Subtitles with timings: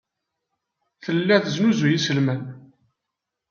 [1.03, 2.41] Tella tesnuzuy iselman.